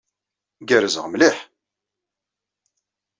Gerrzeɣ 0.67 1.05
mliḥ. 1.07 1.37